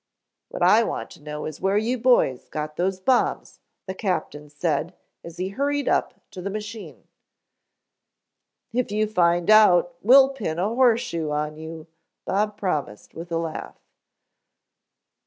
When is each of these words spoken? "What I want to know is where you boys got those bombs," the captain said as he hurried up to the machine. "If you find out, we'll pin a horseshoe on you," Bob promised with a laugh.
"What 0.49 0.63
I 0.63 0.81
want 0.81 1.11
to 1.11 1.21
know 1.21 1.45
is 1.45 1.61
where 1.61 1.77
you 1.77 1.95
boys 1.99 2.49
got 2.49 2.75
those 2.75 2.99
bombs," 2.99 3.59
the 3.85 3.93
captain 3.93 4.49
said 4.49 4.95
as 5.23 5.37
he 5.37 5.49
hurried 5.49 5.87
up 5.87 6.15
to 6.31 6.41
the 6.41 6.49
machine. 6.49 7.03
"If 8.73 8.91
you 8.91 9.05
find 9.05 9.47
out, 9.51 9.93
we'll 10.01 10.29
pin 10.29 10.57
a 10.57 10.69
horseshoe 10.69 11.29
on 11.29 11.55
you," 11.55 11.85
Bob 12.25 12.57
promised 12.57 13.13
with 13.13 13.31
a 13.31 13.37
laugh. 13.37 13.77